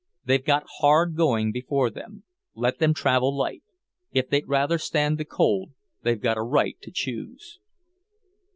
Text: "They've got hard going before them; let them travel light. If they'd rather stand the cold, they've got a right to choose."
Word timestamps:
"They've 0.25 0.43
got 0.43 0.65
hard 0.79 1.15
going 1.15 1.51
before 1.51 1.91
them; 1.91 2.23
let 2.55 2.79
them 2.79 2.91
travel 2.91 3.37
light. 3.37 3.61
If 4.11 4.29
they'd 4.29 4.47
rather 4.47 4.79
stand 4.79 5.19
the 5.19 5.25
cold, 5.25 5.73
they've 6.01 6.19
got 6.19 6.37
a 6.37 6.41
right 6.41 6.75
to 6.81 6.89
choose." 6.89 7.59